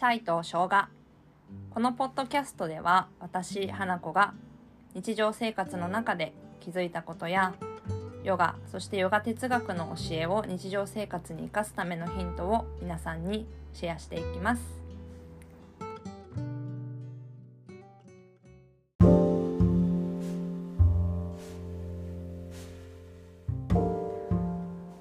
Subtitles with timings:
[0.00, 0.88] チャイと生姜
[1.68, 4.32] このポッドキャストでは私花子が
[4.94, 7.52] 日常生活の中で気づいたことや
[8.24, 14.62] ヨガそしてヨガ哲学の教えを日常生活に生かすためのヒントを皆さんにシェアしていきます。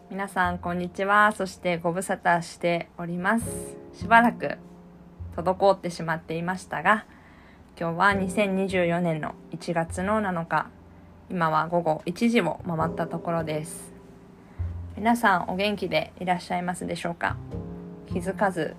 [0.10, 1.32] 皆さんこんにちは。
[1.32, 3.46] そしてご無沙汰しております。
[3.94, 4.58] しばらく
[5.44, 7.06] 滞ってしまっていましたが
[7.80, 10.68] 今日は2024年の1月の7日
[11.30, 13.94] 今は午後1時を回ったところです。
[14.98, 17.38] 皆さんお元気でいらっしゃいますでしょうか？
[18.08, 18.76] 気づかず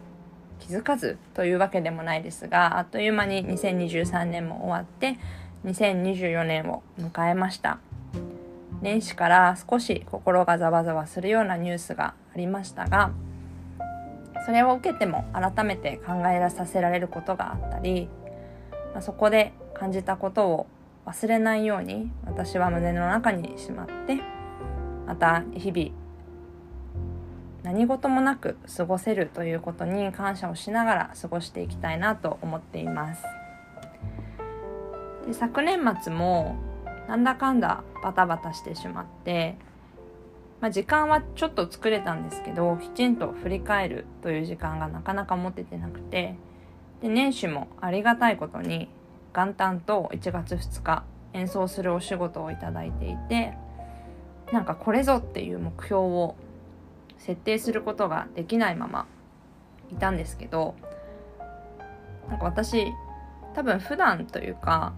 [0.59, 5.19] 気づかずというわけでもないですがあっという間に2023年も終わって
[5.65, 7.79] 2024年を迎えました。
[8.83, 13.13] 年始から少し心がざわざわするようなニュースがありましたが
[14.45, 18.09] それを受けても改めて考えさせられることがあったり
[18.95, 20.67] まそこで感じたことを
[21.07, 24.21] 忘れないように私は胸の中にしまって
[25.07, 25.91] また日々
[27.63, 33.23] 何事もなく過ごせるということに感謝をしながら過ごしていきたいなと思っています。
[35.27, 36.57] で昨年末も
[37.07, 39.57] なんだかんだバタバタしてしまって、
[40.61, 46.37] まあ、時間はちょっと作れたんですけどきちんと振り返るという時間がなかなか持ててなくて
[47.01, 48.89] で年始もありがたいことに
[49.35, 53.55] 元旦と1月2日演奏するお仕事をいただいていて
[54.53, 56.35] なんかこれぞっていう目標を
[57.19, 59.07] 設定することができないまま
[59.93, 60.75] いたんですけど
[62.29, 62.93] なんか私
[63.55, 64.93] 多分普段というか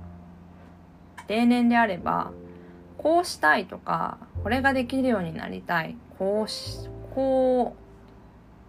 [1.28, 2.32] 例年であれば
[3.02, 7.74] こうしたいとかこれができるようになりたいこうしこ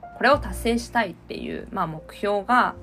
[0.01, 2.75] うこれを達成したいっていう、まあ、目標が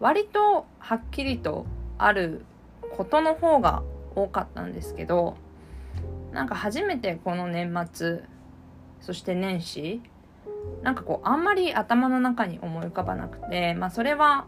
[0.00, 1.66] 割とはっきりと
[1.98, 2.44] ある
[2.96, 3.82] ことの方が
[4.14, 5.36] 多かったんですけど
[6.32, 8.22] なんか初めてこの年末
[9.00, 10.00] そして年始
[10.82, 14.46] なんかこうあんまり頭の中に思い浮かばなくてまあそれは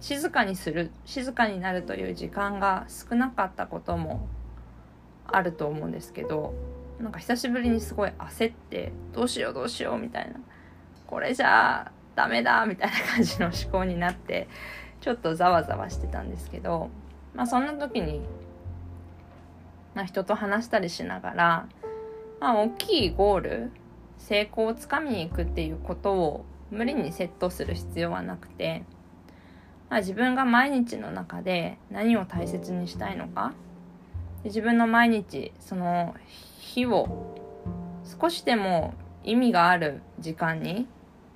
[0.00, 4.28] 静かにする静かになるという時間が少なかったことも
[5.32, 6.54] あると思うんですけど
[7.00, 10.40] なんか久しぶりにすごい焦ってどうしようどうしようみたいな
[11.06, 14.48] これじゃあダメだみたいな感じの思考になって
[15.00, 16.90] ちょっとざわざわしてたんですけど
[17.34, 18.22] まあそんな時に、
[19.94, 21.68] まあ、人と話したりしながら、
[22.40, 23.70] まあ、大きいゴール
[24.18, 28.82] 成功をつかみに行くっていうことを無理にセットする必要はなくて、
[29.90, 33.52] まあ、自分が毎日の中で何を大切にしたいのか
[34.46, 36.14] 自分の毎日その
[36.58, 37.36] 日を
[38.20, 40.86] 少しでも意味がある時間に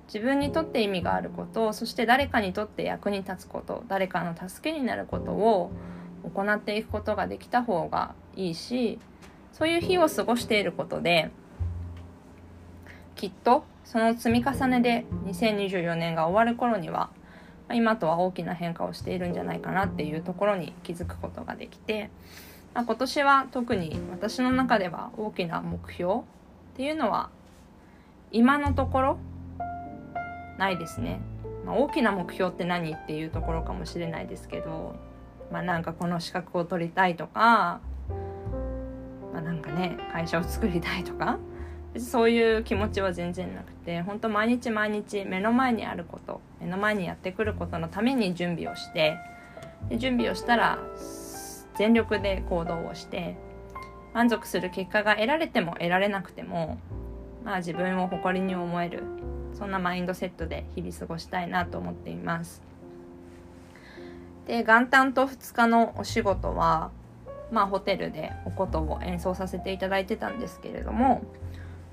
[0.07, 5.71] 自分にとって意味があることそして誰かにとって役に立つこと誰かの助けになることを
[6.33, 8.99] 行っていくことができた方がいいし
[9.51, 11.31] そういう日を過ごしていることで
[13.15, 17.09] きっとその積み重ねで2024年が終わる頃には
[17.73, 22.09] 今とは大きな変化をしているんじゃないかなっていうところに気づくことができて、
[22.73, 26.17] まあ、今年は特に私の中では大きな目標っ
[26.75, 27.29] ていうのは
[28.31, 29.17] 今のところ
[30.57, 31.19] ないですね、
[31.65, 34.95] まあ、大きな目標って何っていうところかもしれないですけど
[35.51, 37.81] まあなんかこの資格を取りたいとか
[39.33, 41.39] まあなんかね会社を作りたいとか
[41.97, 49.17] そういう気持ちは全然なくて本当毎日毎日目の前にあること目の前にやってくることのために準備をして
[49.89, 50.79] で準備をしたら
[51.81, 53.35] 全力で行動をして
[54.13, 56.77] 満足する結果が得られても得られなくても
[57.43, 59.01] まあ自分を誇りに思える
[59.55, 62.61] そんなマインドセットで日々過ごしたいなと思っています。
[64.45, 66.91] で元旦と2日のお仕事は
[67.51, 71.23] まあホテルでお琴を演奏させていただいてたんですけれども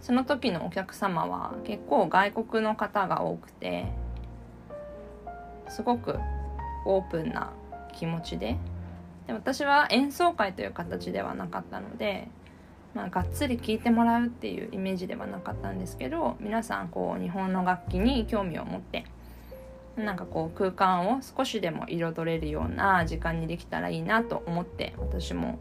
[0.02, 3.86] その時のお客様は結構外国の方が多くて
[5.70, 6.18] すごく
[6.84, 7.54] オープンな
[7.94, 8.58] 気持ちで
[9.28, 12.28] で私は演奏会という形ではなかったので
[12.94, 19.04] まあ、がっつり聴いてもらうっていうイメージではなかったんですけど皆さんこう日本の楽器に興味を持って
[19.96, 25.58] なんかこう空間を少しでも彩れるような時間にできたらいいなと思って私も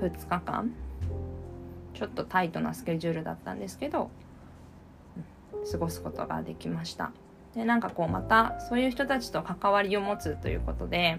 [0.00, 0.72] 2日間
[1.94, 4.10] ちょっとタイトなスケジュールだったんですけど
[5.70, 7.10] 過ごすことができました。
[7.54, 11.18] でなんかこうまたそういう人たちと関わりを持つということで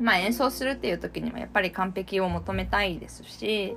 [0.00, 3.76] まあ演奏するっていう時にはやっぱり完璧を求めたいですし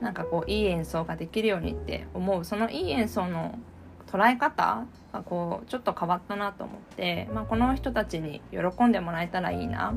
[0.00, 2.44] なんかこういい演奏ができるようにって思う。
[2.44, 3.58] そのいい演奏の
[4.06, 9.94] 捉え方がこうちょっと変わったなと思って、まあ、この人たちに喜んでもらえたらいいな。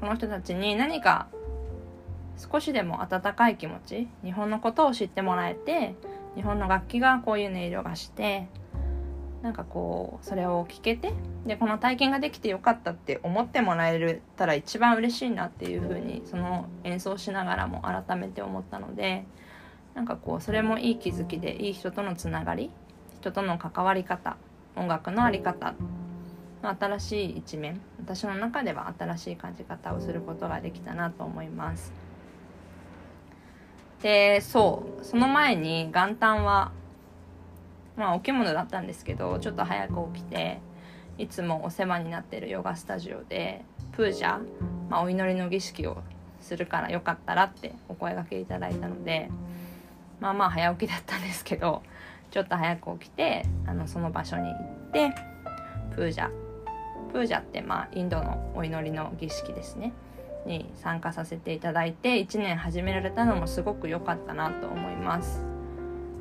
[0.00, 1.28] この人たちに何か
[2.38, 5.94] 少しでも温かい気持ち日本のことを知ってもらえて
[6.36, 8.48] 日本の楽器がこういう音色がして
[9.42, 11.14] なんかこうそれを聞けて
[11.46, 19.24] でこの体験ができてよかったって思ってもらえたら一番嬉しいなっていう風にその演奏しながらも改めて思ったので
[19.94, 22.70] なんかこうそれもいい気づきでいい人とのつながり
[23.20, 24.36] 人との関わり方
[24.76, 25.74] 音楽の在り方
[26.62, 31.92] の新しい一面私の中では新しい感じ方をすることができたなと思います。
[34.02, 36.72] でそうその前に元旦は
[38.00, 40.58] まあお着物だったんですけどちょっと早く起きて
[41.18, 43.62] いつもお世話になってるヨガスタジオで
[43.92, 44.38] プージャ、
[44.88, 45.98] まあ、お祈りの儀式を
[46.40, 49.30] するからよかったらってお声がけいただいたので
[50.18, 51.82] まあまあ早起きだったんですけど
[52.30, 55.14] ちょっと早く起きてあのその場所に行って
[55.94, 56.30] プージャ
[57.12, 59.92] プージャってまあインドのお祈りの儀式ですね。
[60.46, 65.49] に参加させていただいて1年始められたのもすごく良かったなと思います。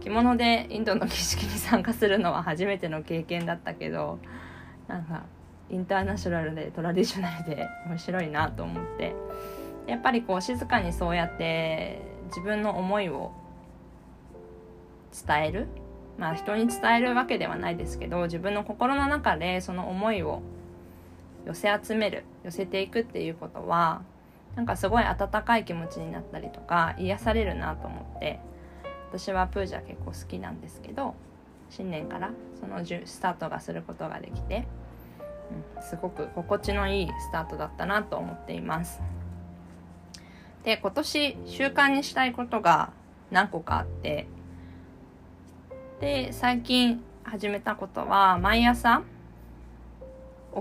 [0.01, 4.19] 着物でインドの儀式に参加するのは初めての経験だったけど
[4.87, 5.23] なんか
[5.69, 9.13] インターナショナルでトラディショナルで 面白いなと思って。
[9.87, 13.31] やっぱりこう静かにそうやって自分の思いを
[15.27, 15.67] 伝える。
[16.19, 20.41] まあ人に伝えるわけではないですけど自分の心の中でその思いを
[21.45, 24.01] 寄せ集める寄せていくっていうことは
[24.55, 28.39] なんかすごい温かい気持ちになったりとか癒されるなと思って。
[29.11, 31.15] 私はプージャ結構好きなんですけど
[31.69, 34.67] 新年からそのスタートがすることができて、
[35.75, 39.01] うん、すごく心地のいいスタートだったなと思っています。
[40.63, 42.91] で今年習慣にしたいことが
[43.31, 44.27] 何個かあって
[46.01, 49.03] で最近始めたことは毎朝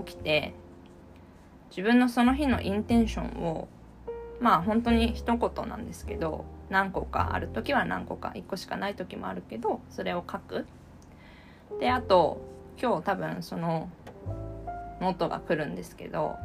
[0.05, 0.53] 起きて
[1.69, 3.67] 自分のその日のインテンションを
[4.39, 10.65] まあ本当に一言なんですけど何個かある時は何個か1個しかない時もあるけどそれを書く。
[11.79, 12.41] であと
[12.81, 13.89] 今日多分その
[15.01, 16.35] ノートが来るんですけど、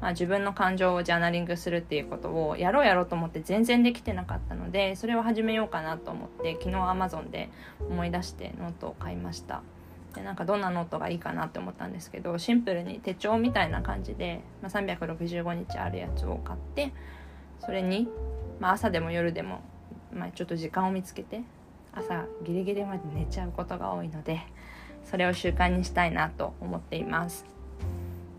[0.00, 7.50] まあ、自分の感情をジャーナリングするっていうことをやろうやろうと思って全然できてなかったのでそれを始めようかなと思って昨日 Amazon で
[7.88, 9.62] 思い出してノートを買いました。
[10.14, 16.92] でなんかどんなノートがいいかなって思ったんですけどシンプルに手帳みたいな感じで、まあ、365日あるやつを買って
[17.64, 18.08] それに、
[18.60, 19.60] まあ、朝でも夜でも、
[20.12, 21.42] まあ、ちょっと時間を見つけて
[21.92, 24.40] 朝ギリギリまで寝ちゃうことが多いので
[25.04, 27.44] それを習慣にしたいなと思っています。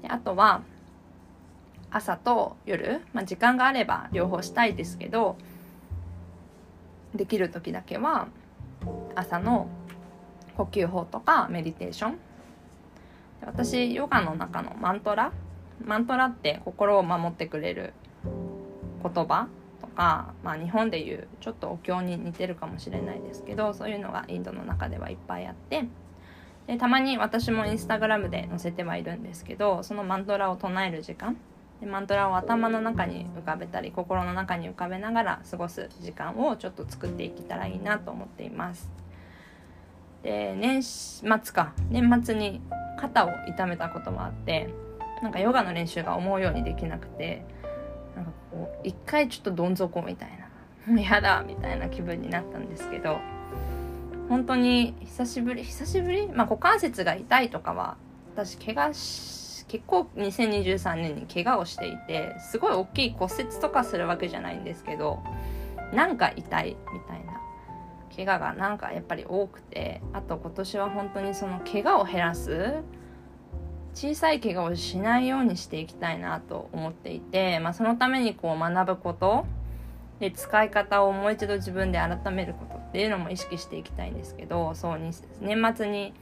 [0.01, 0.62] であとは
[1.92, 5.38] 朝と夜、まあ、時間があれば両方したいですけど
[7.13, 8.27] できる時だけは
[9.16, 9.68] 朝の
[10.57, 12.18] 呼吸法とかメディテーション。
[13.45, 15.31] 私ヨガの中のマントラ。
[15.83, 17.94] マントラって心を守ってくれる
[19.13, 19.48] 言葉
[19.81, 25.86] とか、まあ、日本でいうちょっとお経に似てるかもしれないですけどそういうのがインドの中ではいっぱいあって
[26.68, 31.38] でたまに私もインスタグラムで載せてはいるんですけどそのマントラを唱える時間
[31.80, 38.90] でマントラを頭の中に浮かべたり心の中に浮かべながら過ごす時間をちょっと作っていけたらいいなと思っています。
[40.24, 42.60] で年末か年末に
[42.98, 44.74] 肩を痛めたこともあって
[45.22, 47.46] なんかヨガの練習が思うようにできなくて
[48.55, 50.29] こう一回ちょっとどん底みたい
[50.88, 53.19] なもうやだみたいな気分になったんですけど
[54.29, 56.27] 本当に久しぶり久しぶり？
[56.27, 57.97] まあ股関節が痛いとかは
[58.35, 65.19] 私怪我し結構2023年に怪我をしていてすごい大きい骨折とかするわけじゃないんですけど
[65.93, 67.41] なんか痛いみたいな
[68.15, 72.75] 怪我がなんかやっぱり多くてあと今年は本当にその怪我を減らす
[73.96, 79.46] 小さい怪我をしないようにしていきたいなと思っていて、まあ、そのためにこう学ぶこと
[80.20, 86.14] で使い方をもう一度自分で改めることっていうのも意識していきたいんですけどそう年末に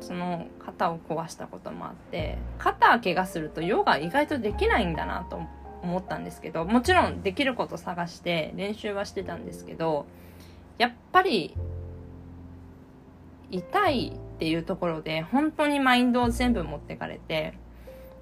[0.00, 5.40] その肩を壊したこともあって肩怪我するとヨガ意外とできないんだなと
[5.82, 10.06] 思ったんですけどもちろんできること探して練習はしてたんですけど
[10.78, 11.56] やっぱり
[13.50, 17.54] 痛いっていうところで本当にマインドを全部持ってかれて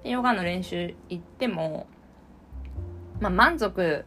[0.05, 1.87] ヨガの練習行っても、
[3.19, 4.05] まあ、満足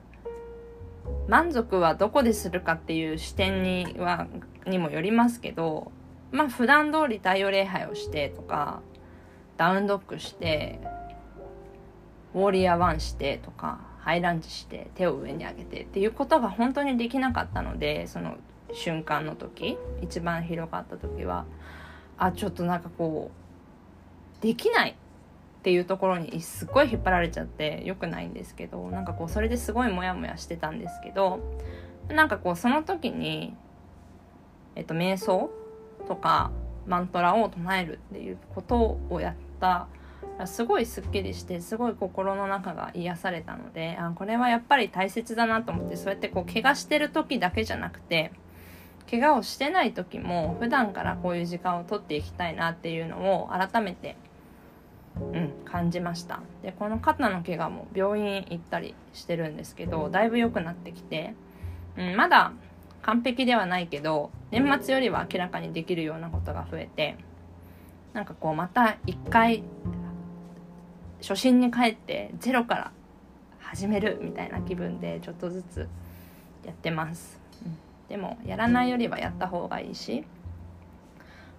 [1.29, 4.27] 満足はどこでするかっていう視点には
[4.67, 5.93] にもよりますけど
[6.33, 8.81] まあ普段通り太陽礼拝をしてとか
[9.59, 10.81] ダウンドッグして
[12.35, 18.37] ウォーリアーワンしてとかハイランジして手を上に上げてっていうことが本当にできなかったのでその
[18.73, 21.45] 瞬間の時一番広かった時は。
[22.19, 23.31] あちょっとなんかこ
[24.41, 24.95] うできないっ
[25.63, 31.41] ていうところにすっごい引っ張られちゃってよくないんですけどなんかこうそれですごいモヤモヤしてたんですけど
[32.09, 33.55] なんかこうその時に、
[34.77, 35.51] えっと、瞑想
[36.07, 36.51] とか
[36.87, 39.89] マントラを唱えるっていうことをやった
[40.47, 48.33] すごいすっきりしてすごい心の中が癒されたのであこれはやっぱり大切だなと思ってそうやってこう怪我してる時だけじゃなくて
[49.11, 54.17] 怪我をしてない時も普段からこういう時間をとっていきたいなっていうのを改めて、
[55.19, 61.35] うん、感じましたでこの肩の怪我も病院行ったりしてるんですけどだいぶ良くなってきて、
[61.97, 62.53] うん、まだ
[63.03, 67.17] 完璧ではないけど年末よりは明らかにできるようなことが増えて
[68.13, 69.63] なんかこうまた一回
[71.23, 72.93] 初心に帰ってゼロから
[73.61, 75.89] 始めるみたいな気分でちょっとずつ
[76.65, 77.41] やってます。
[77.65, 80.25] うんでもやらないよりはやった方がいいし、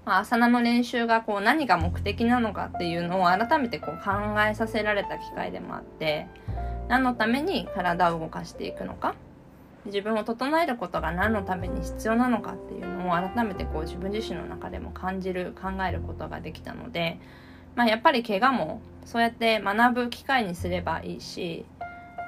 [0.05, 4.11] まあ、朝菜の練習がこう何が目的なのかっていうのを改めてこう考
[4.49, 6.27] えさせられた機会でもあって
[6.87, 9.15] 何のために体を動かしていくのか。
[9.85, 17.17] 自分を整えることが何のために必要なのかっていうのを改めてこう自分自身の中でも感じる考えることができたので、
[17.75, 21.65] まあ、やっぱり怪我もそうやって学ぶ機会にすればいいし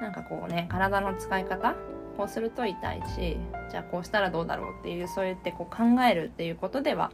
[0.00, 1.74] なんかこうね体の使い方
[2.22, 3.36] こうすると痛いし
[3.68, 7.10] じゃあこうしたらどうだろうっていうそうやってこう考えるっていうことでは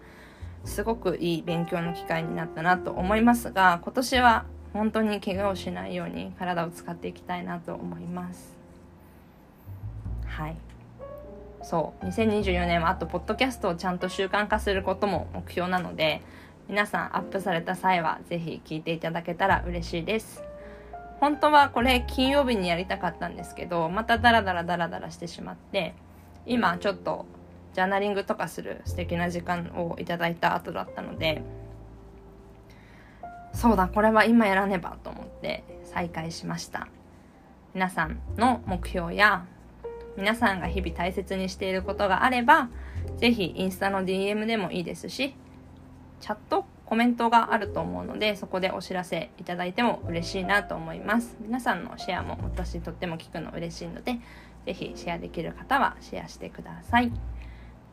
[0.65, 8.55] すごくいい勉強の機会になったなと思いますが今年は本当に怪我をしないように体を使っていきたいなと思います。
[10.27, 10.57] はい。
[11.63, 12.05] そう。
[12.05, 16.21] 2024年はあとポッドキャストをちゃんと習慣化することも目標なので
[16.69, 20.43] 皆さんアップされた際は是非聞いていただけたら嬉しいです。
[21.21, 25.95] 本当はこれ金曜日にやりたかったんですけどまたダラダラダラダラしてしまって
[26.47, 27.27] 今ちょっと
[27.75, 31.43] ジャーナリングとかする素敵な時間をいただいた後だったので
[33.53, 36.89] そうだこれは今やらねばと思って再開しました。
[37.75, 39.45] 皆さんの目標や
[40.17, 42.71] 皆さんが日々大切にしていることがあれば
[43.19, 45.35] 是非インスタの DM でもいいですし
[46.21, 51.37] チャットコメントがあると思うのでそこでお知らせいただいても嬉しいなと思います。
[51.39, 54.19] 皆さんのシェアも私とっても聞くの嬉しいので
[54.65, 57.13] 是非シェアできる方はシェアしてください。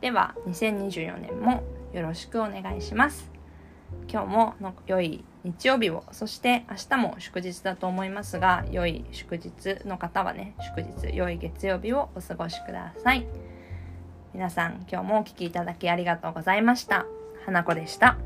[0.00, 1.62] では2024年も
[1.92, 3.30] よろしくお願いします。
[4.10, 13.26] 今日もの良い日曜日をそして明日も祝日だと思いますが良い祝日の方はね祝日良い月曜日をお過ごしください。
[14.32, 17.04] 皆さん今日もお聴きいただきありがとうございました。
[17.44, 18.16] 花子でした。